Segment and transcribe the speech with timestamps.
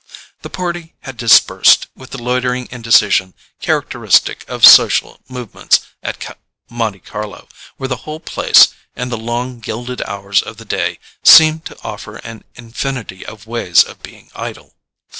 [0.41, 6.39] The party had dispersed with the loitering indecision characteristic of social movements at
[6.71, 11.59] Monte Carlo, where the whole place, and the long gilded hours of the day, seem
[11.69, 14.73] to offer an infinity of ways of being idle.